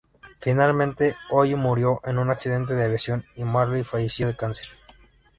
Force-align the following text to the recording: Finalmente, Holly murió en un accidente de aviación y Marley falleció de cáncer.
Finalmente, 0.39 1.15
Holly 1.29 1.53
murió 1.53 2.01
en 2.05 2.17
un 2.17 2.31
accidente 2.31 2.73
de 2.73 2.85
aviación 2.85 3.23
y 3.35 3.43
Marley 3.43 3.83
falleció 3.83 4.25
de 4.25 4.35
cáncer. 4.35 4.69